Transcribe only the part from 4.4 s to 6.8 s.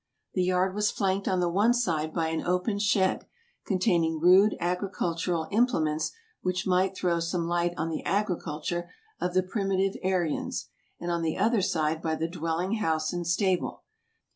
agricultural implements which